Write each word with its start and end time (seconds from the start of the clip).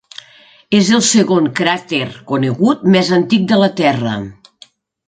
És 0.77 0.87
el 0.99 1.03
segon 1.09 1.51
cràter 1.61 2.01
conegut 2.33 2.89
més 2.97 3.13
antic 3.21 3.47
de 3.55 3.65
la 3.67 3.73
terra. 3.83 4.21